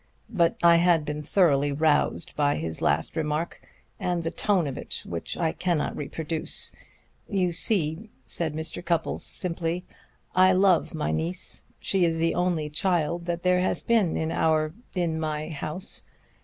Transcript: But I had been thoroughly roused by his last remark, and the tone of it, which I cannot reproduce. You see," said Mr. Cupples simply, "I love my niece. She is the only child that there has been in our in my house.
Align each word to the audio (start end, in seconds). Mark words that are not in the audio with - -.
But 0.31 0.57
I 0.63 0.77
had 0.77 1.05
been 1.05 1.21
thoroughly 1.21 1.71
roused 1.71 2.35
by 2.35 2.55
his 2.55 2.81
last 2.81 3.15
remark, 3.15 3.61
and 3.99 4.23
the 4.23 4.31
tone 4.31 4.65
of 4.65 4.75
it, 4.75 5.03
which 5.05 5.37
I 5.37 5.51
cannot 5.51 5.95
reproduce. 5.95 6.75
You 7.29 7.51
see," 7.51 8.09
said 8.25 8.55
Mr. 8.55 8.83
Cupples 8.83 9.23
simply, 9.23 9.85
"I 10.33 10.53
love 10.53 10.95
my 10.95 11.11
niece. 11.11 11.65
She 11.79 12.03
is 12.03 12.17
the 12.17 12.33
only 12.33 12.67
child 12.67 13.25
that 13.25 13.43
there 13.43 13.59
has 13.59 13.83
been 13.83 14.17
in 14.17 14.31
our 14.31 14.73
in 14.95 15.19
my 15.19 15.49
house. 15.49 16.07